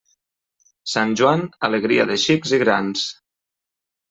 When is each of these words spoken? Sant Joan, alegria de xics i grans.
Sant 0.93 1.13
Joan, 1.21 1.43
alegria 1.69 2.07
de 2.13 2.17
xics 2.25 2.55
i 2.61 2.63
grans. 2.65 3.05